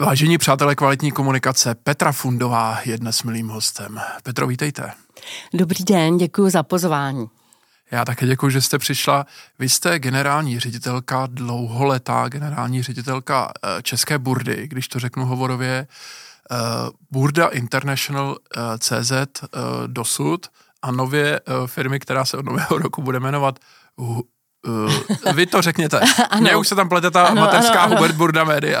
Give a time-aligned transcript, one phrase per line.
[0.00, 4.00] Vážení přátelé kvalitní komunikace, Petra Fundová je dnes milým hostem.
[4.22, 4.92] Petro, vítejte.
[5.54, 7.26] Dobrý den, děkuji za pozvání.
[7.90, 9.26] Já také děkuji, že jste přišla.
[9.58, 15.86] Vy jste generální ředitelka, dlouholetá generální ředitelka eh, České burdy, když to řeknu hovorově,
[16.50, 16.56] eh,
[17.10, 19.12] Burda International eh, CZ
[19.86, 20.46] dosud
[20.82, 23.58] a nově firmy, která se od nového roku bude jmenovat
[24.66, 24.92] Uh,
[25.32, 26.00] vy to řekněte.
[26.40, 27.96] Mně už se tam plete ta ano, mateřská ano, ano.
[27.96, 28.80] Hubert Burda Media.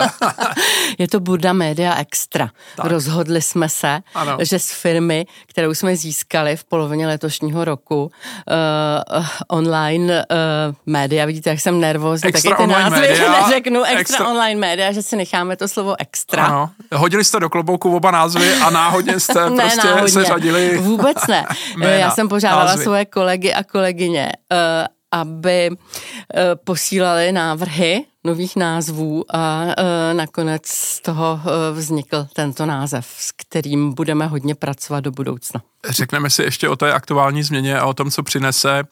[0.98, 2.50] je to Burda Media Extra.
[2.76, 2.86] Tak.
[2.86, 4.36] Rozhodli jsme se, ano.
[4.40, 11.50] že z firmy, kterou jsme získali v polovině letošního roku, uh, online uh, média, vidíte,
[11.50, 15.16] jak jsem nervózní, extra taky ty názvy media, neřeknu, extra, extra online média, že si
[15.16, 16.44] necháme to slovo extra.
[16.44, 16.70] Ano.
[16.94, 20.08] Hodili jste do klobouku oba názvy a náhodně jste ne, prostě náhodně.
[20.08, 20.78] se řadili.
[20.78, 21.46] Vůbec ne.
[21.82, 22.84] Já jsem požádala názvy.
[22.84, 31.00] svoje kolegy a kolegyně, uh, aby eh, posílali návrhy nových názvů a eh, nakonec z
[31.00, 35.62] toho eh, vznikl tento název, s kterým budeme hodně pracovat do budoucna.
[35.88, 38.82] Řekneme si ještě o té aktuální změně a o tom, co přinese.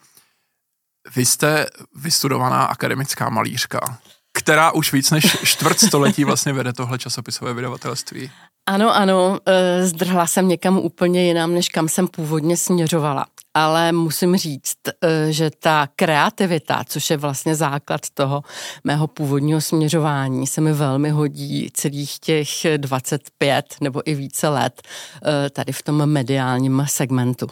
[1.16, 1.66] Vy jste
[1.96, 3.98] vystudovaná akademická malířka,
[4.32, 8.30] která už víc než čtvrt století vlastně vede tohle časopisové vydavatelství.
[8.66, 9.38] Ano, ano,
[9.82, 15.50] zdrhla jsem někam úplně jinam, než kam jsem původně směřovala ale musím říct, eh, že
[15.50, 18.42] ta kreativita, což je vlastně základ toho
[18.84, 25.50] mého původního směřování, se mi velmi hodí celých těch 25 nebo i více let eh,
[25.50, 27.46] tady v tom mediálním segmentu.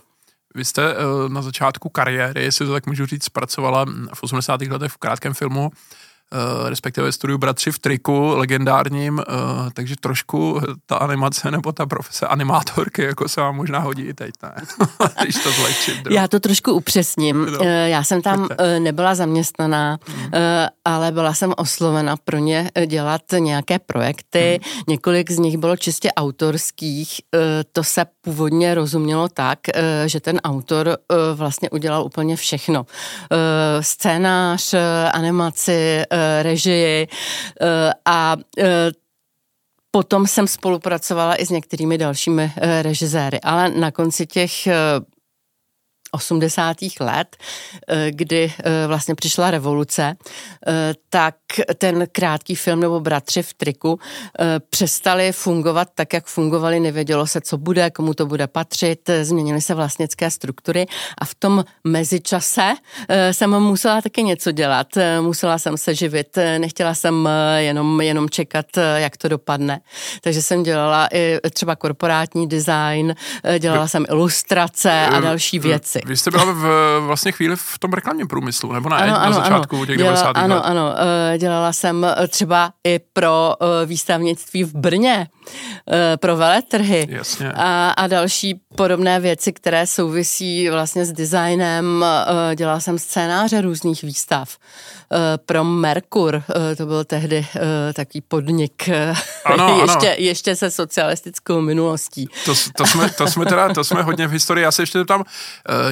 [0.55, 4.61] Vy jste eh, na začátku kariéry, jestli to tak můžu říct, pracovala v 80.
[4.63, 6.12] letech v krátkém filmu Eh,
[6.69, 9.33] respektive studiu Bratři v triku legendárním, eh,
[9.75, 14.31] takže trošku ta animace nebo ta profese animátorky jako se vám možná hodí i teď,
[14.43, 14.55] ne?
[15.23, 15.97] Když to zlehčit.
[16.11, 17.47] Já to trošku upřesním.
[17.47, 17.59] No.
[17.63, 18.81] Eh, já jsem tam Pojďte.
[18.81, 20.31] nebyla zaměstnaná, hmm.
[20.85, 24.61] ale byla jsem oslovena pro ně dělat nějaké projekty.
[24.65, 24.83] Hmm.
[24.89, 27.21] Několik z nich bylo čistě autorských.
[27.73, 29.59] To se původně rozumělo tak,
[30.07, 30.99] že ten autor
[31.35, 32.87] vlastně udělal úplně všechno.
[33.81, 34.75] Scénář,
[35.13, 36.03] animaci,
[36.43, 38.91] režii eh, a eh,
[39.95, 44.69] Potom jsem spolupracovala i s některými dalšími eh, režiséry, ale na konci těch
[46.13, 46.77] 80.
[47.01, 47.37] let,
[47.89, 50.17] eh, kdy eh, vlastně přišla revoluce,
[50.67, 51.35] eh, tak
[51.79, 53.99] ten krátký film nebo Bratři v triku
[54.71, 59.75] přestali fungovat tak, jak fungovali, nevědělo se, co bude, komu to bude patřit, změnily se
[59.75, 60.87] vlastnické struktury
[61.19, 62.75] a v tom mezičase
[63.31, 64.87] jsem musela taky něco dělat,
[65.21, 69.81] musela jsem se živit, nechtěla jsem jenom, jenom čekat, jak to dopadne.
[70.21, 73.15] Takže jsem dělala i třeba korporátní design,
[73.59, 76.02] dělala jsem ilustrace a další věci.
[76.05, 76.67] Vy jste byla v,
[77.01, 78.97] vlastně chvíli v tom reklamním průmyslu, nebo ne?
[78.97, 79.87] Ano, na ano, začátku ano.
[79.87, 80.31] těch 90.
[80.31, 80.63] Ano, let.
[80.65, 80.95] ano.
[81.33, 85.29] Eh, dělala jsem eh, třeba i pro eh, výstavnictví v Brně,
[86.17, 87.53] pro veletrhy Jasně.
[87.53, 92.05] A, a další podobné věci, které souvisí vlastně s designem.
[92.55, 94.57] Dělala jsem scénáře různých výstav.
[95.47, 96.43] Pro Merkur,
[96.77, 97.47] to byl tehdy
[97.95, 98.89] takový podnik
[99.45, 100.17] ano, ještě, ano.
[100.19, 102.29] ještě se socialistickou minulostí.
[102.45, 104.63] To, to, jsme, to, jsme teda, to jsme hodně v historii.
[104.63, 105.25] Já se ještě tam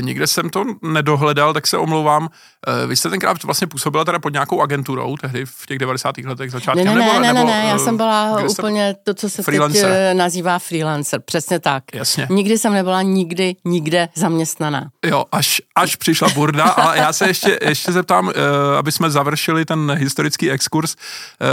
[0.03, 2.28] někde jsem to nedohledal, tak se omlouvám.
[2.69, 6.19] Eh, vy jste tenkrát vlastně působila teda pod nějakou agenturou, tehdy v těch 90.
[6.19, 6.87] letech začátkem?
[6.87, 9.83] Ne, ne, nebo, ne, ne, ne, já jsem byla úplně to, co se freelancer.
[9.83, 11.84] teď eh, nazývá freelancer, přesně tak.
[11.94, 12.27] Jasně.
[12.31, 14.89] Nikdy jsem nebyla nikdy, nikde zaměstnaná.
[15.06, 19.65] Jo, až, až přišla burda a já se ještě, ještě zeptám, eh, aby jsme završili
[19.65, 20.97] ten historický exkurs,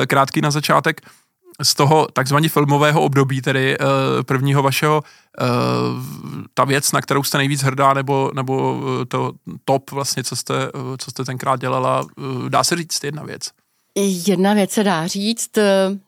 [0.07, 1.01] krátký na začátek
[1.63, 3.85] z toho takzvaně filmového období, tedy uh,
[4.23, 5.03] prvního vašeho,
[5.41, 5.47] uh,
[6.53, 9.31] ta věc, na kterou jste nejvíc hrdá, nebo, nebo uh, to
[9.65, 10.53] top vlastně, co jste,
[10.97, 13.41] co jste tenkrát dělala, uh, dá se říct jedna věc.
[14.27, 15.49] Jedna věc se dá říct,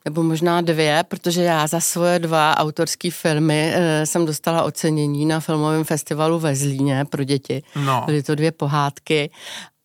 [0.06, 3.74] nebo možná dvě, protože já za svoje dva autorské filmy
[4.04, 7.64] jsem dostala ocenění na filmovém festivalu ve Zlíně pro děti.
[7.76, 8.04] No.
[8.06, 9.32] Byly to dvě pohádky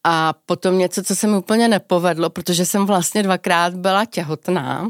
[0.04, 4.88] a potom něco, co se mi úplně nepovedlo, protože jsem vlastně dvakrát byla těhotná.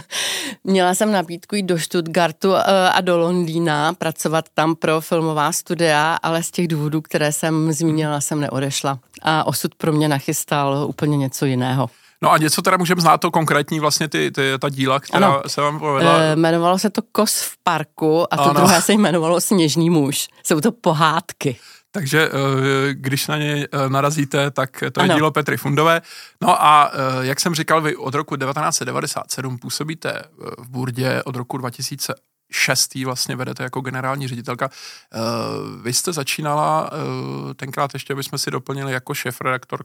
[0.64, 6.18] Měla jsem nabídku jít do Stuttgartu eh, a do Londýna, pracovat tam pro filmová studia,
[6.22, 8.98] ale z těch důvodů, které jsem zmínila, jsem neodešla.
[9.22, 11.90] A osud pro mě nachystal úplně něco jiného.
[12.22, 15.42] No a něco teda můžeme znát to konkrétní vlastně ty, ty ta díla, která ano.
[15.46, 16.18] se vám povedla?
[16.18, 18.54] E, jmenovalo se to Kos v parku a to ano.
[18.54, 20.28] druhé se jmenovalo Sněžný muž.
[20.44, 21.56] Jsou to pohádky.
[21.94, 25.14] Takže eh, když na ně eh, narazíte, tak to je ano.
[25.14, 26.02] dílo Petry Fundové.
[26.40, 30.22] No a eh, jak jsem říkal, vy od roku 1997 působíte
[30.58, 32.14] v Burdě, od roku 2000
[32.52, 34.70] šestý vlastně vedete jako generální ředitelka.
[35.82, 36.90] Vy jste začínala
[37.56, 39.84] tenkrát ještě, aby jsme si doplnili jako šéf-redaktor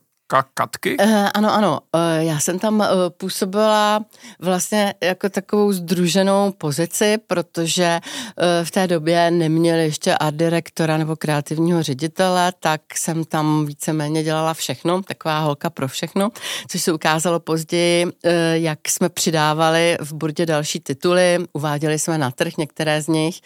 [0.53, 0.97] Katky?
[0.97, 1.79] Uh, ano, ano.
[1.95, 2.85] Uh, já jsem tam uh,
[3.18, 4.06] působila
[4.39, 11.15] vlastně jako takovou združenou pozici, protože uh, v té době neměli ještě art direktora nebo
[11.15, 16.29] kreativního ředitele, tak jsem tam víceméně dělala všechno, taková holka pro všechno,
[16.68, 18.12] což se ukázalo později, uh,
[18.53, 23.41] jak jsme přidávali v burdě další tituly, uváděli jsme na trh některé z nich.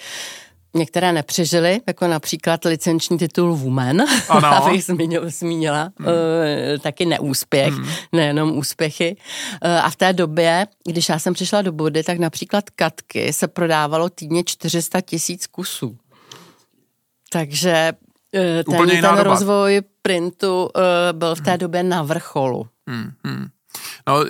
[0.73, 4.47] Některé nepřežily, jako například licenční titul Woman, ano.
[4.63, 6.07] abych zmínil, zmínila, hmm.
[6.07, 6.13] uh,
[6.81, 7.89] taky neúspěch, hmm.
[8.12, 9.15] nejenom úspěchy.
[9.65, 13.47] Uh, a v té době, když já jsem přišla do Body, tak například Katky se
[13.47, 15.97] prodávalo týdně 400 tisíc kusů.
[17.29, 17.94] Takže
[18.68, 20.71] uh, ten, ten rozvoj printu uh,
[21.12, 21.59] byl v té hmm.
[21.59, 22.68] době na vrcholu.
[22.88, 23.12] Hmm.
[23.23, 23.47] Hmm.
[24.07, 24.25] No,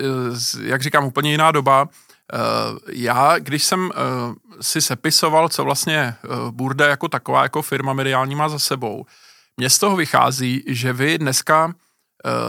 [0.62, 1.88] jak říkám, úplně jiná doba.
[2.32, 3.90] Uh, já, když jsem uh,
[4.60, 9.06] si sepisoval, co vlastně uh, Burda jako taková, jako firma mediální má za sebou,
[9.56, 11.74] mně z toho vychází, že vy dneska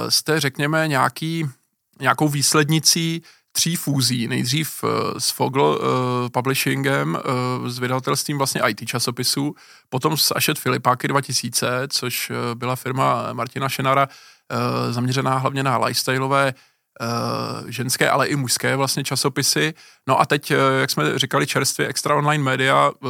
[0.09, 1.45] jste, řekněme, nějaký,
[1.99, 4.27] nějakou výslednicí tří fúzí.
[4.27, 4.83] Nejdřív
[5.17, 5.81] s Fogl
[6.33, 7.19] Publishingem,
[7.67, 9.55] s vydavatelstvím vlastně IT časopisů,
[9.89, 14.09] potom s Ashet Filipáky 2000, což byla firma Martina Šenara,
[14.91, 16.53] zaměřená hlavně na lifestyleové
[17.01, 19.73] uh, ženské, ale i mužské vlastně časopisy.
[20.07, 23.09] No a teď, uh, jak jsme říkali, čerstvě Extra Online Media, uh,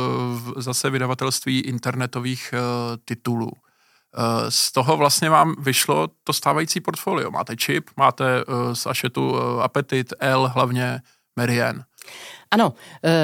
[0.57, 2.53] zase vydavatelství internetových
[3.06, 3.51] titulů.
[4.50, 7.31] Z toho vlastně vám vyšlo to stávající portfolio.
[7.31, 8.25] Máte Chip, máte
[8.74, 11.01] z Ašetu Appetit, L hlavně,
[11.35, 11.83] Merian.
[12.51, 12.74] Ano,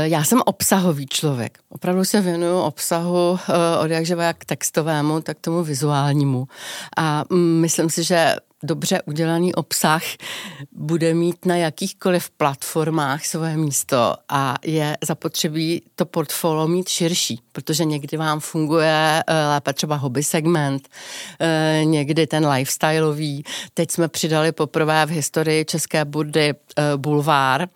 [0.04, 1.60] já jsem obsahový člověk.
[1.70, 3.40] Opravdu se věnuju obsahu
[3.80, 6.48] od jakživa jak textovému, tak tomu vizuálnímu.
[6.98, 10.04] A mm, myslím si, že dobře udělaný obsah
[10.72, 17.86] bude mít na jakýchkoliv platformách svoje místo a je zapotřebí to portfolio mít širší, protože
[17.86, 20.90] někdy vám funguje eh, lépe třeba hobby segment,
[21.40, 23.44] eh, někdy ten lifestyleový.
[23.74, 27.68] Teď jsme přidali poprvé v historii České burdy eh, bulvár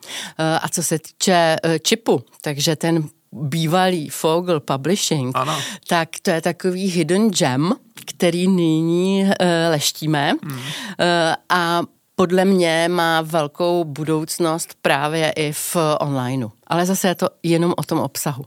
[0.62, 5.58] a co se týče čipu, takže ten bývalý Fogel Publishing, ano.
[5.88, 7.74] tak to je takový hidden gem,
[8.06, 10.58] který nyní uh, leštíme hmm.
[10.58, 10.60] uh,
[11.50, 11.82] a
[12.16, 16.50] podle mě má velkou budoucnost právě i v onlineu.
[16.68, 18.46] Ale zase je to jenom o tom obsahu.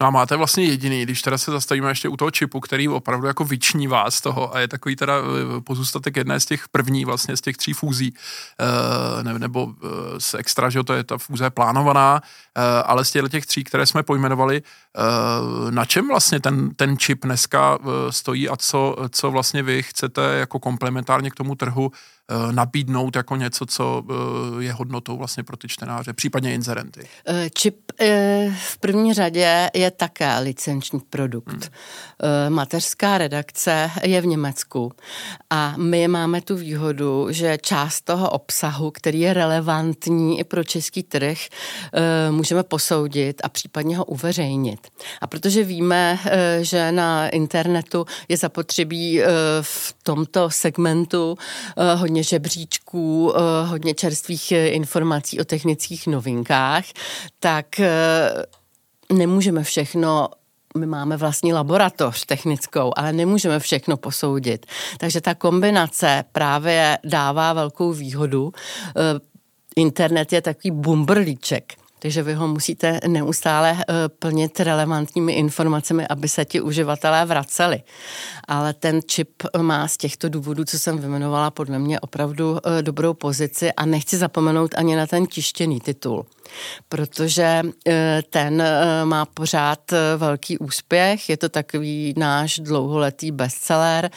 [0.00, 3.26] No a máte vlastně jediný, když teda se zastavíme ještě u toho čipu, který opravdu
[3.26, 7.36] jako vyčnívá z toho a je takový teda eh, pozůstatek jedné z těch první vlastně
[7.36, 8.14] z těch tří fúzí,
[9.22, 9.74] ne, nebo
[10.18, 12.20] z extra, že to je ta fúze plánovaná,
[12.84, 14.62] ale z těch, tří, které jsme pojmenovali,
[15.70, 17.78] na čem vlastně ten, ten čip dneska
[18.10, 21.92] stojí a co, co vlastně vy chcete jako komplementárně k tomu trhu
[22.50, 27.08] nabídnout jako něco, co eh, je hodnotou vlastně pro ty čtenáře, případně inzerenty.
[27.28, 27.76] Eh, čip
[28.58, 31.48] v první řadě je také licenční produkt.
[31.48, 31.60] Hmm.
[32.48, 34.92] Mateřská redakce je v Německu
[35.50, 41.02] a my máme tu výhodu, že část toho obsahu, který je relevantní i pro český
[41.02, 41.38] trh,
[42.30, 44.80] můžeme posoudit a případně ho uveřejnit.
[45.20, 46.18] A protože víme,
[46.60, 49.20] že na internetu je zapotřebí
[49.60, 51.38] v tomto segmentu
[51.94, 56.84] hodně hodně žebříčků, eh, hodně čerstvých eh, informací o technických novinkách,
[57.40, 57.90] tak eh,
[59.12, 60.28] nemůžeme všechno
[60.78, 64.66] my máme vlastní laboratoř technickou, ale nemůžeme všechno posoudit.
[64.98, 68.52] Takže ta kombinace právě dává velkou výhodu.
[69.76, 71.72] Internet je takový bumbrlíček
[72.04, 77.82] takže vy ho musíte neustále eh, plnit relevantními informacemi, aby se ti uživatelé vraceli.
[78.48, 83.14] Ale ten čip má z těchto důvodů, co jsem vymenovala, podle mě opravdu eh, dobrou
[83.14, 86.26] pozici a nechci zapomenout ani na ten tištěný titul
[86.88, 88.62] protože eh, ten
[89.04, 89.80] má pořád
[90.16, 94.10] velký úspěch, je to takový náš dlouholetý bestseller,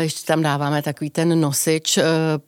[0.00, 1.98] ještě tam dáváme takový ten nosič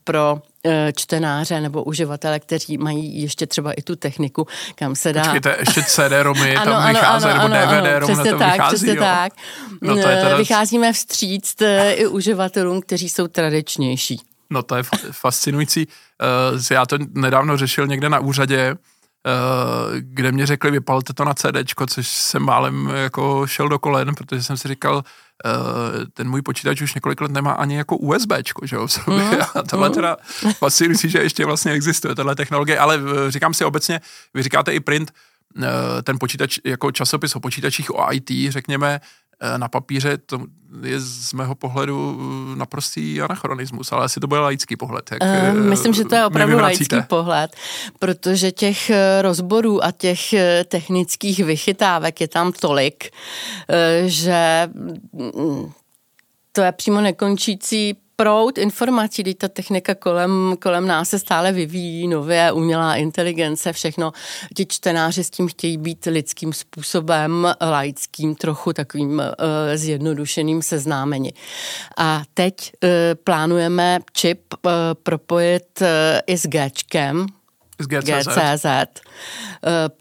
[0.05, 5.23] pro Eh, čtenáře nebo uživatele, kteří mají ještě třeba i tu techniku, kam se dá...
[5.23, 9.01] Počkejte, ještě CD-romy tam ano, vychází, ano, nebo DVD-rom na to tak, vychází, přesně jo.
[9.01, 9.33] tak.
[9.81, 10.37] No to je teda...
[10.37, 14.21] Vycházíme vstříc eh, i uživatelům, kteří jsou tradičnější.
[14.51, 15.89] No to je fascinující.
[16.71, 18.75] Eh, já to nedávno řešil někde na úřadě,
[19.99, 24.43] kde mě řekli, vypalte to na CD, což jsem málem jako šel do kolen, protože
[24.43, 25.05] jsem si říkal,
[25.45, 29.25] Eh, ten můj počítač už několik let nemá ani jako USB, že jo, v sobě.
[29.25, 29.41] Mm.
[29.55, 29.95] A tohle mm.
[29.95, 30.17] teda
[30.59, 34.01] fascinující, že ještě vlastně existuje tahle technologie, ale eh, říkám si obecně,
[34.35, 35.13] vy říkáte i print,
[35.63, 39.01] eh, ten počítač jako časopis o počítačích o IT, řekněme, Eh,
[39.57, 40.41] na papíře to
[40.83, 42.19] je z mého pohledu
[42.53, 45.11] eh, naprostý anachronismus, ale asi to bude laický pohled.
[45.13, 47.57] Jak uh, myslím, že to je opravdu laický pohled,
[47.99, 50.35] protože těch rozborů a těch
[50.65, 53.11] technických vychytávek je tam tolik,
[54.07, 54.69] že
[55.13, 55.73] mm,
[56.53, 62.09] to je přímo nekončící proud informací, teď ta technika kolem, kolem nás se stále vyvíjí,
[62.09, 64.13] nově, umělá inteligence, všechno.
[64.57, 69.25] Ti čtenáři s tím chtějí být lidským způsobem, laickým, trochu takovým uh,
[69.75, 71.33] zjednodušeným seznámeni.
[71.99, 72.89] A teď uh,
[73.25, 75.87] plánujeme čip uh, propojit uh,
[76.27, 77.27] i s Gčkem,
[77.79, 78.29] z GCZ.
[78.29, 78.67] GCZ,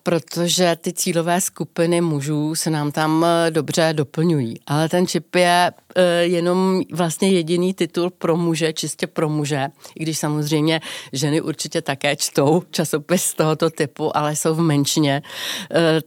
[0.03, 4.55] protože ty cílové skupiny mužů se nám tam dobře doplňují.
[4.67, 9.67] Ale ten čip je E, jenom vlastně jediný titul pro muže, čistě pro muže,
[9.99, 10.81] i když samozřejmě
[11.13, 15.21] ženy určitě také čtou časopis tohoto typu, ale jsou v menšině,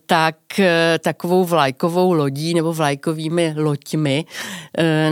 [0.06, 0.36] tak
[0.98, 4.24] takovou vlajkovou lodí nebo vlajkovými loďmi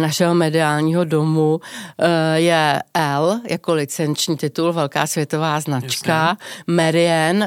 [0.00, 1.60] našeho mediálního domu
[2.34, 6.41] je L jako licenční titul, velká světová značka, Jasně.
[6.66, 7.44] Marian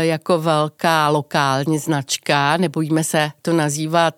[0.00, 4.14] jako velká lokální značka, nebojíme se to nazývat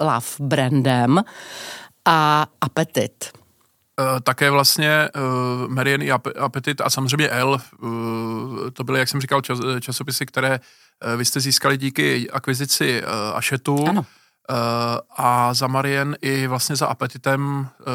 [0.00, 1.20] love brandem,
[2.08, 3.30] a apetit.
[4.00, 7.90] Uh, také vlastně uh, Marian i Apetit a samozřejmě L, uh,
[8.72, 13.36] to byly, jak jsem říkal, čas, časopisy, které uh, vy jste získali díky akvizici uh,
[13.36, 13.88] Ašetu.
[13.88, 14.00] Ano.
[14.00, 14.56] Uh,
[15.16, 17.86] a za Marian i vlastně za Apetitem uh,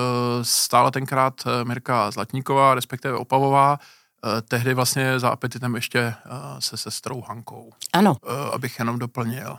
[0.41, 3.77] stála tenkrát Mirka Zlatníková, respektive Opavová, uh,
[4.47, 7.69] tehdy vlastně za Apetitem ještě uh, se sestrou Hankou.
[7.93, 8.17] Ano.
[8.25, 9.57] Uh, abych jenom doplnil.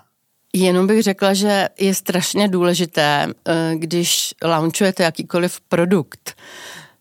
[0.56, 6.34] Jenom bych řekla, že je strašně důležité, eh, když launchujete jakýkoliv produkt,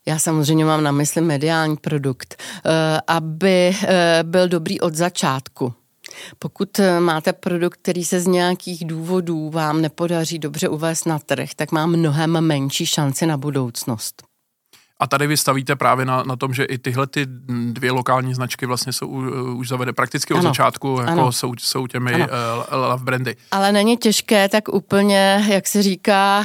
[0.06, 5.74] já samozřejmě mám na mysli mediální produkt, eh, aby eh, byl dobrý od začátku.
[6.40, 11.72] Pokud máte produkt, který se z nějakých důvodů vám nepodaří dobře uvést na trh, tak
[11.72, 14.24] má mnohem menší šanci na budoucnost.
[15.04, 17.26] A tady vy stavíte právě na, na tom, že i tyhle ty
[17.72, 20.50] dvě lokální značky vlastně jsou uh, už zavede prakticky od ano.
[20.50, 21.32] začátku, jako ano.
[21.32, 22.28] jsou, jsou těmi uh,
[22.72, 23.36] love brandy.
[23.52, 26.44] Ale není těžké tak úplně, jak se říká,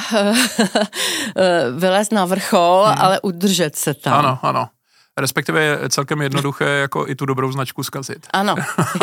[1.76, 2.96] vylez na vrchol, hmm.
[2.98, 4.14] ale udržet se tam.
[4.14, 4.68] Ano, ano
[5.20, 8.26] respektive je celkem jednoduché jako i tu dobrou značku zkazit.
[8.30, 8.54] Ano,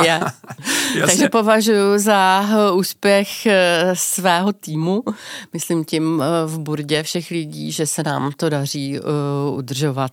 [0.04, 0.20] je.
[1.06, 5.04] Takže považuji za eh, úspěch eh, svého týmu,
[5.54, 9.00] myslím tím eh, v burdě všech lidí, že se nám to daří
[9.52, 10.12] udržovat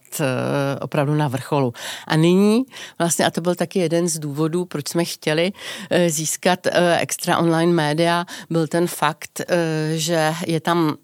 [0.81, 1.73] opravdu na vrcholu.
[2.07, 2.63] A nyní
[2.99, 5.53] vlastně, a to byl taky jeden z důvodů, proč jsme chtěli
[6.09, 6.67] získat
[6.99, 9.41] extra online média, byl ten fakt,
[9.95, 10.95] že je tam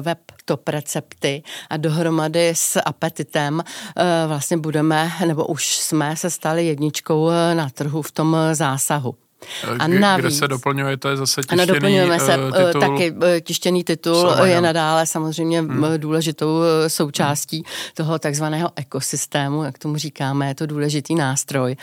[0.00, 3.62] web top recepty a dohromady s apetitem
[3.96, 8.54] eh, vlastně budeme, nebo už jsme se stali jedničkou eh, na trhu v tom eh,
[8.54, 9.14] zásahu.
[9.78, 12.80] A navíc, Kde se doplňujete zase tištěný ano, doplňujeme se, titul?
[12.80, 15.84] Taky tištěný titul je nadále samozřejmě hmm.
[15.96, 17.64] důležitou součástí hmm.
[17.94, 21.76] toho takzvaného ekosystému, jak tomu říkáme, je to důležitý nástroj.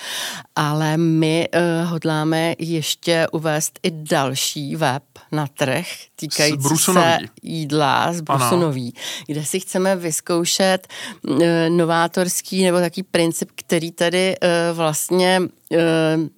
[0.56, 5.86] Ale my uh, hodláme ještě uvést i další web na trh
[6.16, 8.94] týkající se jídla z Brusunový,
[9.28, 10.88] kde si chceme vyzkoušet
[11.28, 11.40] uh,
[11.70, 15.42] novátorský nebo taký princip, který tady uh, vlastně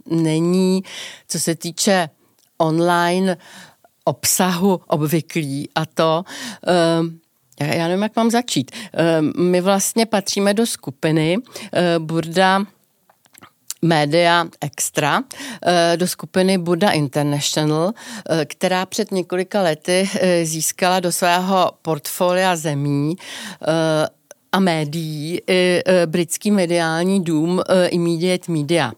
[0.05, 0.83] není,
[1.27, 2.09] co se týče
[2.57, 3.37] online
[4.03, 6.23] obsahu obvyklý a to
[6.67, 7.07] uh,
[7.59, 8.71] já nevím, jak mám začít.
[9.37, 11.37] My vlastně patříme do skupiny
[11.99, 12.65] Burda
[13.81, 15.23] Media Extra
[15.65, 17.91] eh, do skupiny Buddha International,
[18.29, 23.15] eh, která před několika lety eh, získala do svého portfolia zemí
[24.51, 28.91] a médií i britský mediální dům Immediate Media.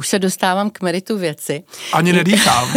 [0.00, 1.62] Už se dostávám k meritu věci.
[1.92, 2.68] Ani nedýchám.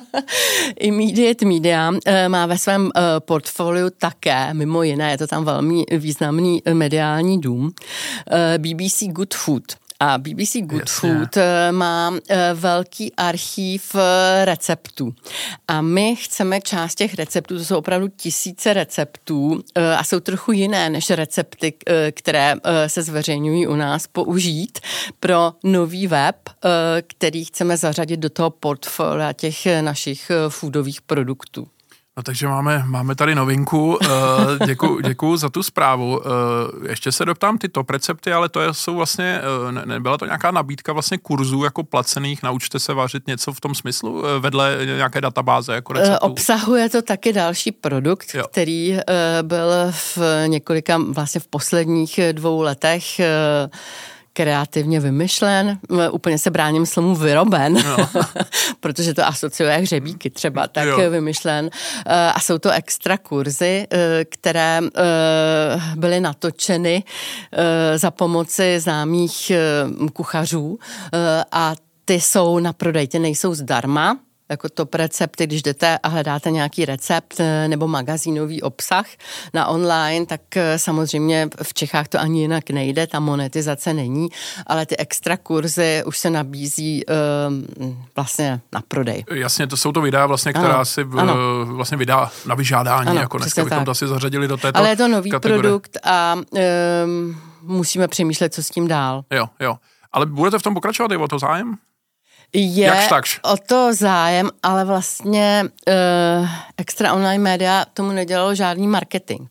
[0.80, 1.92] Immediate Media
[2.28, 7.72] má ve svém portfoliu také, mimo jiné, je to tam velmi významný mediální dům,
[8.58, 9.62] BBC Good Food.
[10.04, 11.14] A BBC Good Jasně.
[11.14, 15.14] Food eh, má eh, velký archív eh, receptů.
[15.68, 19.62] A my chceme část těch receptů, to jsou opravdu tisíce receptů
[19.98, 21.74] a jsou trochu jiné než recepty,
[22.12, 22.54] které
[22.86, 24.80] se zveřejňují u nás, použít
[25.20, 26.36] pro nový web,
[27.06, 31.68] který chceme zařadit do toho portfolia těch našich foodových produktů.
[32.16, 33.98] No takže máme, máme tady novinku.
[34.02, 36.20] Eh, děkuji děkuju za tu zprávu.
[36.26, 40.24] Eh, ještě se doptám ty top recepty, ale to jsou vlastně, eh, ne, nebyla to
[40.24, 45.20] nějaká nabídka vlastně kurzů jako placených, naučte se vařit něco v tom smyslu, vedle nějaké
[45.20, 46.26] databáze jako receptů?
[46.26, 48.44] Obsahuje to taky další produkt, jo.
[48.50, 48.98] který
[49.42, 53.20] byl v několika, vlastně v posledních dvou letech
[54.32, 55.78] kreativně vymyšlen,
[56.10, 58.08] úplně se bráním slovu vyroben, no.
[58.80, 61.10] protože to asociuje hřebíky třeba, tak jo.
[61.10, 61.70] vymyšlen.
[62.06, 65.00] Eh, a jsou to extra kurzy, eh, které eh,
[65.96, 67.04] byly natočeny
[67.96, 69.52] za pomoci známých
[70.12, 70.78] kuchařů
[71.52, 71.74] a
[72.04, 74.18] ty jsou na prodej, ty nejsou zdarma,
[74.50, 79.06] jako top recepty, když jdete a hledáte nějaký recept eh, nebo magazínový obsah
[79.54, 84.28] na online, tak eh, samozřejmě v Čechách to ani jinak nejde, ta monetizace není,
[84.66, 87.14] ale ty extra kurzy už se nabízí uh,
[88.16, 89.24] vlastně na prodej.
[89.30, 91.34] Jasně, to jsou to videa vlastně, která ano, si v, ano.
[91.66, 93.84] vlastně vydá na vyžádání, ano, jako dneska bychom tak.
[93.84, 95.62] to asi zařadili do této Ale je to nový kategorie.
[95.62, 96.34] produkt a
[97.04, 99.24] um, musíme přemýšlet, co s tím dál.
[99.30, 99.76] Jo, jo.
[100.12, 101.76] Ale budete v tom pokračovat, je o to zájem?
[102.52, 103.40] Je Jakž takž.
[103.42, 109.48] o to zájem, ale vlastně uh, extra online média tomu nedělalo žádný marketing.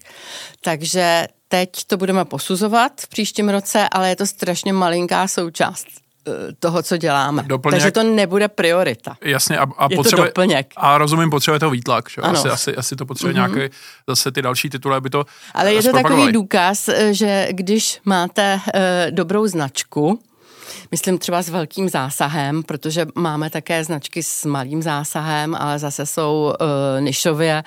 [0.64, 5.88] Takže teď to budeme posuzovat v příštím roce, ale je to strašně malinká součást
[6.28, 7.44] eh, toho, co děláme.
[7.44, 7.82] Doplněk.
[7.82, 9.16] Takže to nebude priorita.
[9.22, 10.74] Jasně, a, a je potřebuje, to doplněk.
[10.76, 12.10] A rozumím, potřebuje to výtlak.
[12.10, 12.22] Že?
[12.22, 13.56] Asi, asi, asi to potřebuje mm-hmm.
[13.56, 13.76] nějaký,
[14.08, 18.82] zase ty další tituly, aby to Ale je to takový důkaz, že když máte uh,
[19.10, 20.20] dobrou značku,
[20.92, 26.54] myslím třeba s velkým zásahem, protože máme také značky s malým zásahem, ale zase jsou
[26.62, 27.64] uh, nišově,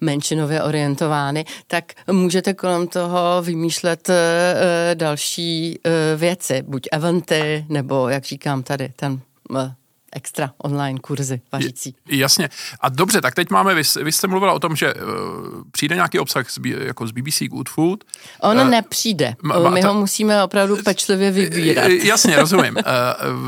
[0.00, 4.14] menšinově orientovány, tak můžete kolem toho vymýšlet uh,
[4.94, 9.70] další uh, věci, buď eventy, nebo jak říkám tady, ten uh,
[10.16, 11.94] extra online kurzy vařící.
[12.08, 12.48] Jasně.
[12.80, 15.00] A dobře, tak teď máme, vy, vy jste mluvila o tom, že uh,
[15.70, 18.04] přijde nějaký obsah z, jako z BBC Good Food.
[18.40, 19.34] On uh, nepřijde.
[19.42, 21.88] Ma, My ta, ho musíme opravdu pečlivě vybírat.
[21.88, 22.76] Jasně, rozumím.
[22.76, 22.82] Uh,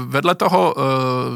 [0.07, 0.83] vedle toho uh,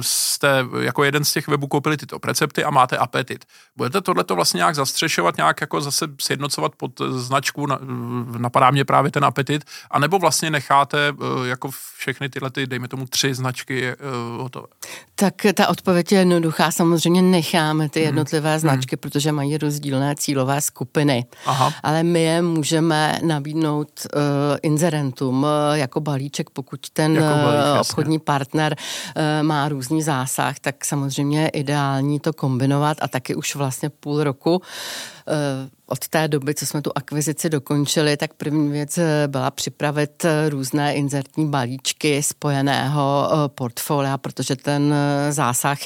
[0.00, 3.44] jste jako jeden z těch webů koupili tyto recepty a máte apetit.
[3.76, 7.78] Budete tohleto vlastně nějak zastřešovat, nějak jako zase sjednocovat pod značku, na,
[8.38, 13.06] napadá mě právě ten apetit, anebo vlastně necháte uh, jako všechny tyhle, ty, dejme tomu
[13.06, 14.66] tři značky uh, hotové?
[15.22, 16.70] Tak ta odpověď je jednoduchá.
[16.70, 18.06] Samozřejmě necháme ty mhm.
[18.06, 18.58] jednotlivé hmm.
[18.58, 19.00] značky, hmm.
[19.00, 21.24] protože mají rozdílné cílové skupiny.
[21.46, 21.72] Aha.
[21.82, 24.20] Ale my je můžeme nabídnout uh,
[24.62, 28.24] inzerentům uh, jako balíček, pokud ten jako balík, uh, obchodní jasně.
[28.24, 33.90] partner uh, má různý zásah, tak samozřejmě je ideální to kombinovat a taky už vlastně
[33.90, 34.62] půl roku uh,
[35.92, 40.48] od té doby, co jsme tu akvizici dokončili, tak první věc eh, byla připravit eh,
[40.48, 44.94] různé inzertní balíčky spojeného eh, portfolia, protože ten
[45.30, 45.78] zásah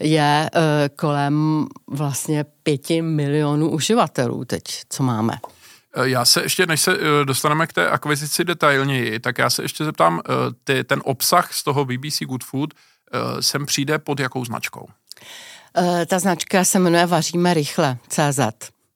[0.00, 0.50] je
[0.96, 5.38] kolem vlastně pěti milionů uživatelů teď, co máme.
[6.02, 10.20] Já se ještě, než se dostaneme k té akvizici detailněji, tak já se ještě zeptám,
[10.64, 12.74] ty, ten obsah z toho BBC Good Food
[13.40, 14.86] sem přijde pod jakou značkou?
[16.06, 18.40] Ta značka se jmenuje Vaříme rychle, CZ.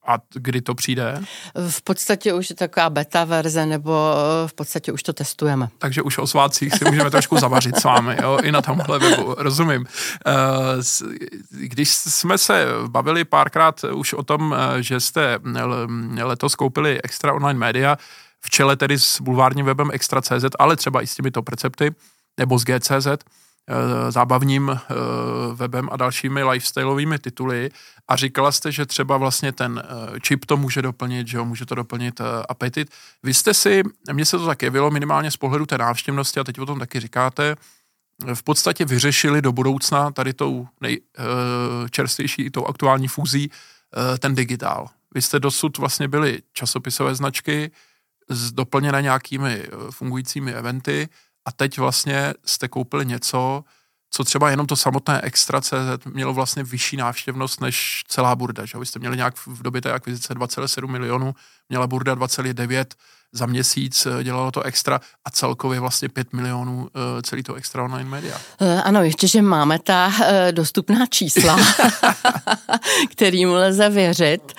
[0.06, 1.20] A kdy to přijde?
[1.68, 5.68] V podstatě už je taková beta verze, nebo eh, v podstatě už to testujeme.
[5.78, 8.38] Takže už o svátcích si můžeme trošku zavařit s vámi, jo?
[8.42, 9.86] i na tomhle webu, rozumím.
[10.26, 10.32] Eh,
[11.50, 15.38] když jsme se bavili párkrát už o tom, eh, že jste
[16.22, 17.98] letos koupili Extra Online Media,
[18.40, 21.94] v čele tedy s bulvárním webem Extra.cz, ale třeba i s těmito precepty,
[22.38, 23.06] nebo s GCZ,
[24.08, 24.94] zábavním eh,
[25.54, 27.70] webem a dalšími lifestyleovými tituly
[28.08, 31.66] a říkala jste, že třeba vlastně ten eh, čip to může doplnit, že jo, může
[31.66, 32.90] to doplnit apetit.
[33.22, 36.58] Vy jste si, mně se to tak jevilo minimálně z pohledu té návštěvnosti a teď
[36.58, 37.56] o tom taky říkáte,
[38.34, 43.50] v podstatě vyřešili do budoucna tady tou nejčerstvější, tou aktuální fúzí
[44.18, 44.88] ten digitál.
[45.14, 47.70] Vy jste dosud vlastně byli časopisové značky,
[48.52, 51.08] doplněné nějakými fungujícími eventy,
[51.44, 53.64] a teď vlastně jste koupili něco,
[54.10, 58.64] co třeba jenom to samotné Extra CZ mělo vlastně vyšší návštěvnost než celá burda.
[58.64, 58.78] Že?
[58.78, 61.34] Vy jste měli nějak v době té akvizice 2,7 milionů,
[61.68, 62.84] měla burda 2,9
[63.34, 67.84] za měsíc, eh, dělalo to extra a celkově vlastně 5 milionů eh, celý to extra
[67.84, 68.40] online media.
[68.60, 70.12] Eh, ano, ještě, že máme ta
[70.50, 71.58] dostupná čísla,
[73.10, 74.52] kterým lze věřit,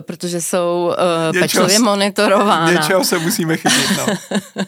[0.00, 0.92] protože jsou
[1.26, 2.72] něčeho, pečlivě monitorována.
[2.72, 3.98] Něčeho se musíme chytit.
[3.98, 4.06] No.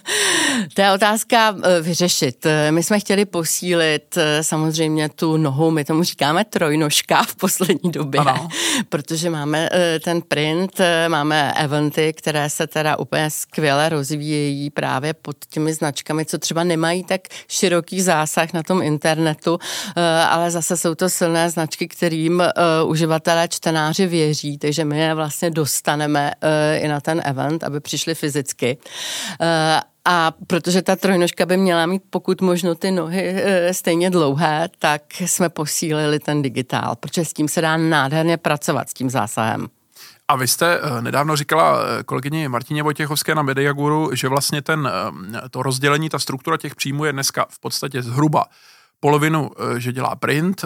[0.74, 2.46] to je otázka vyřešit.
[2.70, 8.48] My jsme chtěli posílit samozřejmě tu nohu, my tomu říkáme trojnožka v poslední době, ano.
[8.88, 9.68] protože máme
[10.04, 16.38] ten print, máme eventy, které se teda úplně skvěle rozvíjejí právě pod těmi značkami, co
[16.38, 19.58] třeba nemají tak široký zásah na tom internetu,
[19.96, 22.52] eh, ale zase jsou to silné značky, kterým eh,
[22.84, 28.14] uživatelé, čtenáři věří, takže my je vlastně dostaneme eh, i na ten event, aby přišli
[28.14, 28.78] fyzicky.
[30.04, 35.48] A protože ta trojnožka by měla mít pokud možno ty nohy stejně dlouhé, tak jsme
[35.48, 39.68] posílili ten digitál, protože s tím se dá nádherně pracovat, s tím zásahem.
[40.30, 44.90] A vy jste eh, nedávno říkala eh, kolegyni Martině Vojtěchovské na Mediaguru, že vlastně ten,
[45.44, 48.44] eh, to rozdělení, ta struktura těch příjmů je dneska v podstatě zhruba
[49.00, 50.64] polovinu, že dělá print,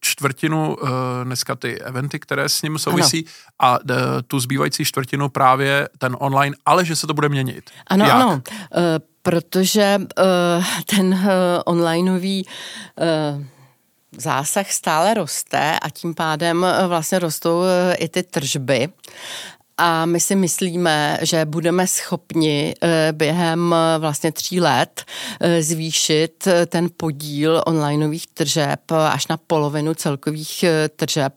[0.00, 0.76] čtvrtinu
[1.24, 3.24] dneska ty eventy, které s ním souvisí
[3.58, 3.72] ano.
[3.72, 3.78] a
[4.26, 7.70] tu zbývající čtvrtinu právě ten online, ale že se to bude měnit.
[7.86, 8.14] Ano, Jak?
[8.14, 8.42] ano,
[9.22, 10.00] protože
[10.86, 11.30] ten
[11.64, 12.46] onlineový
[14.16, 17.62] zásah stále roste a tím pádem vlastně rostou
[17.98, 18.88] i ty tržby.
[19.78, 25.04] A my si myslíme, že budeme schopni eh, během eh, vlastně tří let
[25.40, 30.64] eh, zvýšit ten podíl onlineových tržeb až na polovinu celkových
[30.96, 31.34] tržeb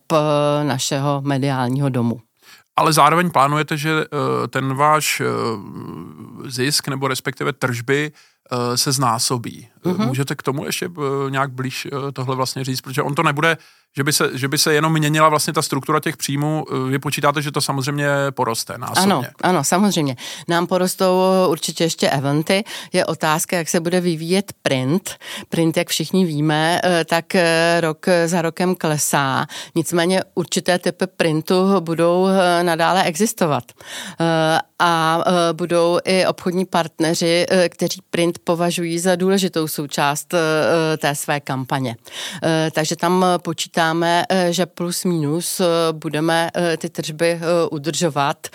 [0.63, 2.21] našeho mediálního domu.
[2.75, 3.91] Ale zároveň plánujete, že
[4.49, 5.21] ten váš
[6.47, 8.11] zisk nebo respektive tržby
[8.75, 9.67] se znásobí.
[9.85, 10.07] Mm-hmm.
[10.07, 10.89] Můžete k tomu ještě
[11.29, 13.57] nějak blíž tohle vlastně říct, protože on to nebude
[13.97, 16.65] že by, se, že by se jenom měnila vlastně ta struktura těch příjmů.
[16.89, 19.13] Vy počítáte, že to samozřejmě poroste násobně.
[19.13, 20.15] Ano, ano, samozřejmě.
[20.47, 22.63] Nám porostou určitě ještě eventy.
[22.93, 25.15] Je otázka, jak se bude vyvíjet print.
[25.49, 29.45] Print, jak všichni víme, eh, tak eh, rok za rokem klesá.
[29.75, 33.63] Nicméně určité typy printu budou eh, nadále existovat.
[34.83, 40.33] A budou i obchodní partneři, kteří print považují za důležitou součást
[40.97, 41.95] té své kampaně.
[42.71, 47.39] Takže tam počítá počítáme, eh, že plus minus eh, budeme eh, ty tržby
[47.71, 48.47] udržovat.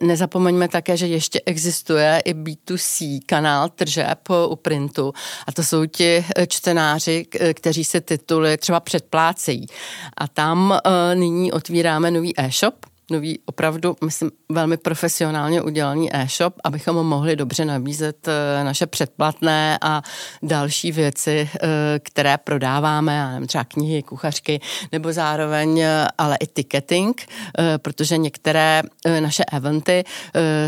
[0.00, 5.12] nezapomeňme také, že ještě existuje i B2C kanál tržeb u printu
[5.46, 9.66] a to jsou ti čtenáři, kteří se tituly třeba předplácejí.
[10.16, 10.78] A tam
[11.14, 12.74] nyní otvíráme nový e-shop,
[13.10, 20.02] nový opravdu, myslím, velmi profesionálně udělaný e-shop, abychom mohli dobře nabízet eh, naše předplatné a
[20.42, 24.60] další věci, eh, které prodáváme, já nevím, třeba knihy, kuchařky,
[24.92, 27.26] nebo zároveň eh, ale i ticketing,
[27.76, 28.82] protože některé
[29.20, 30.04] naše eventy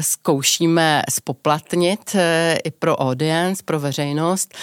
[0.01, 2.17] zkoušíme spoplatnit
[2.65, 4.55] i pro audience, pro veřejnost,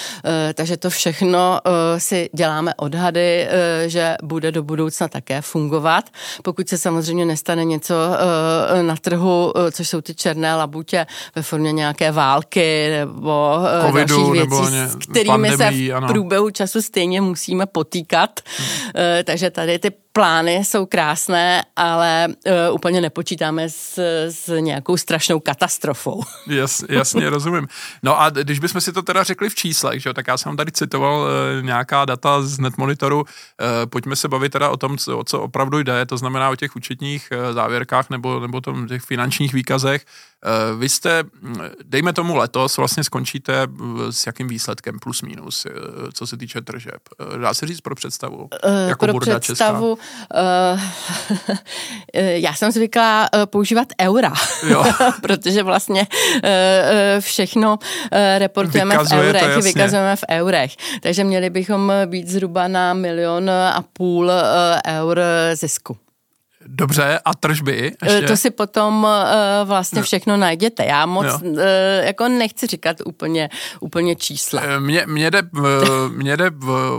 [0.54, 1.60] takže to všechno
[1.98, 3.48] si děláme odhady,
[3.88, 6.10] že bude do budoucna také fungovat,
[6.44, 11.42] pokud se samozřejmě nestane něco uh, na trhu, uh, což jsou ty černé labutě ve
[11.42, 16.08] formě nějaké války nebo uh, Covidu, dalších věcí, nebo ně, s kterými pandemii, se v
[16.08, 18.40] průběhu času stejně musíme potýkat.
[18.58, 19.24] Hmm.
[19.24, 24.00] Takže tady ty plány jsou krásné, ale uh, úplně nepočítáme s,
[24.30, 26.24] s nějakou strašnou katastrofou.
[26.48, 27.68] Jas, jasně, rozumím.
[28.04, 30.72] No a když bychom si to teda řekli v číslech, že, tak já jsem tady
[30.72, 33.26] citoval uh, nějaká data z netmonitoru, uh,
[33.90, 36.76] pojďme se bavit teda o tom, co, o co opravdu jde, to znamená o těch
[36.76, 40.06] účetních uh, závěrkách nebo, nebo tom těch finančních výkazech.
[40.46, 41.24] Uh, vy jste,
[41.84, 43.68] dejme tomu letos, vlastně skončíte
[44.10, 45.72] s jakým výsledkem plus minus, uh,
[46.14, 47.02] co se týče tržeb.
[47.42, 48.38] Dá se říct pro představu?
[48.38, 50.80] Uh, jako pro představu, Česká?
[51.44, 51.58] Uh,
[52.34, 54.34] já jsem zvykla uh, používat eura,
[55.22, 56.40] protože vlastně uh,
[57.20, 57.80] všechno
[58.38, 60.72] reportujeme v eurech, vykazujeme v eurech.
[61.02, 64.32] Takže měli bychom být zhruba na milion a půl
[64.88, 65.20] eur
[65.54, 65.98] zisku.
[66.68, 67.96] Dobře, a tržby?
[68.02, 68.28] Eh, ještě?
[68.28, 70.86] To si potom uh, vlastně všechno najděte.
[70.86, 71.60] Já moc uh,
[72.02, 73.50] jako nechci říkat úplně,
[73.80, 74.62] úplně čísla.
[74.80, 75.42] Mně, mně, jde,
[76.10, 76.52] mně jde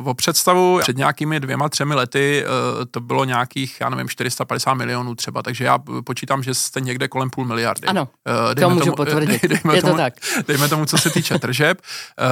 [0.05, 5.14] o představu, před nějakými dvěma, třemi lety uh, to bylo nějakých, já nevím, 450 milionů
[5.14, 7.87] třeba, takže já počítám, že jste někde kolem půl miliardy.
[7.87, 8.09] Ano,
[8.48, 9.42] uh, to můžu tomu, potvrdit.
[9.42, 10.14] Dejme Je tomu, to tak.
[10.48, 11.81] Dejme tomu, co se týče tržeb.
[11.81, 12.26] Uh,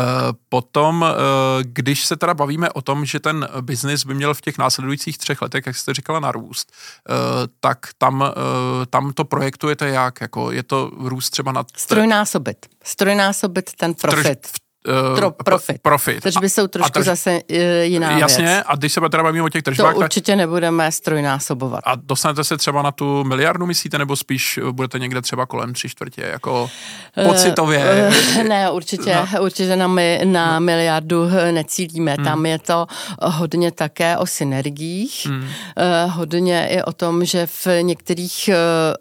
[0.49, 4.59] potom, uh, když se teda bavíme o tom, že ten biznis by měl v těch
[4.59, 6.73] následujících třech letech, jak jste říkala, narůst,
[7.09, 7.24] uh,
[7.61, 10.21] tak tam, eh, tam to projektujete jak?
[10.21, 11.65] Jako je to růst třeba na...
[11.77, 12.67] Strojnásobit.
[12.85, 14.41] Strojnásobit ten profit.
[14.41, 14.51] Trž,
[14.89, 15.83] Uh, Tro, profit.
[15.83, 16.23] profit.
[16.23, 17.05] Tržby jsou trošku trž...
[17.05, 18.65] zase uh, jiná Jasně, věc.
[18.67, 19.95] a když se teda bavíme o těch tržbách...
[19.95, 20.37] To určitě tak...
[20.37, 21.81] nebudeme strojnásobovat.
[21.85, 25.89] A dostanete se třeba na tu miliardu, myslíte, nebo spíš budete někde třeba kolem tři
[25.89, 26.71] čtvrtě, jako
[27.17, 28.11] uh, pocitově?
[28.37, 29.43] Uh, ne, určitě, no.
[29.43, 30.61] určitě na, my, na no.
[30.61, 32.15] miliardu necílíme.
[32.15, 32.25] Hmm.
[32.25, 32.87] Tam je to
[33.23, 35.41] hodně také o synergiích, hmm.
[35.41, 38.55] uh, hodně i o tom, že v některých uh,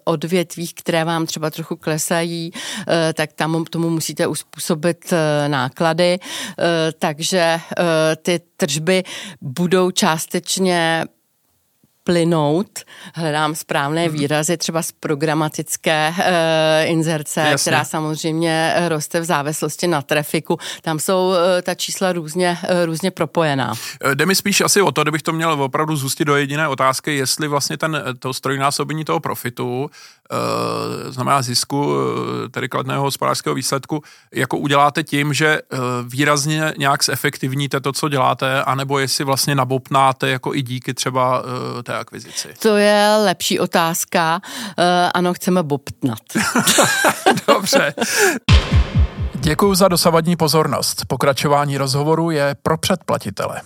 [0.04, 5.18] odvětvích, které vám třeba trochu klesají, uh, tak tam tomu musíte uspůsobit uh,
[5.48, 9.02] náklad náklady, eh, takže eh, ty tržby
[9.40, 11.04] budou částečně
[12.04, 12.78] plynout,
[13.14, 14.18] hledám správné mhm.
[14.18, 16.24] výrazy, třeba z programatické uh,
[16.90, 17.62] inzerce, Jasně.
[17.62, 20.58] která samozřejmě roste v závislosti na trafiku.
[20.82, 23.74] Tam jsou uh, ta čísla různě, uh, různě propojená.
[24.14, 27.48] Jde mi spíš asi o to, kdybych to měl opravdu zůstit do jediné otázky, jestli
[27.48, 29.90] vlastně ten, to strojnásobení toho profitu
[30.30, 34.02] Eh, znamená zisku, eh, tedy kladného hospodářského výsledku,
[34.34, 40.28] jako uděláte tím, že eh, výrazně nějak zefektivníte to, co děláte, anebo jestli vlastně nabopnáte
[40.28, 41.42] jako i díky třeba
[41.82, 42.54] té akvizici?
[42.58, 44.40] To je lepší otázka.
[45.14, 46.18] Ano, chceme bobtnat.
[47.46, 47.94] Dobře.
[49.34, 51.04] Děkuji za dosavadní pozornost.
[51.06, 53.60] Pokračování rozhovoru je pro předplatitele.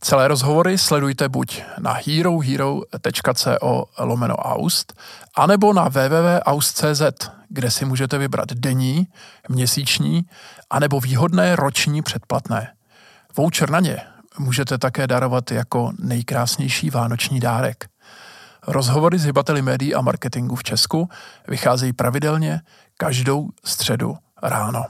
[0.00, 4.92] Celé rozhovory sledujte buď na herohero.co lomeno aust,
[5.36, 7.02] anebo na www.aust.cz,
[7.48, 9.06] kde si můžete vybrat denní,
[9.48, 10.22] měsíční,
[10.70, 12.72] anebo výhodné roční předplatné.
[13.36, 14.00] Voucher na ně
[14.38, 17.88] můžete také darovat jako nejkrásnější vánoční dárek.
[18.66, 21.08] Rozhovory s hybateli médií a marketingu v Česku
[21.48, 22.60] vycházejí pravidelně
[22.96, 24.84] každou středu ráno.